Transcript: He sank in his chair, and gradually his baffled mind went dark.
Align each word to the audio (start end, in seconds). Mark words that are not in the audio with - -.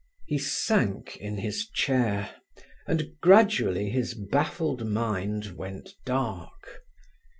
He 0.25 0.39
sank 0.39 1.15
in 1.17 1.37
his 1.37 1.69
chair, 1.69 2.33
and 2.87 3.11
gradually 3.21 3.91
his 3.91 4.15
baffled 4.15 4.83
mind 4.83 5.55
went 5.55 5.93
dark. 6.07 6.81